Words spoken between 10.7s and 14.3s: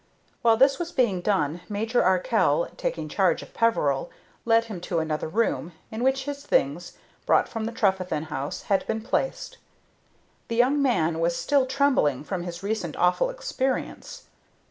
man was still trembling from his recent awful experience.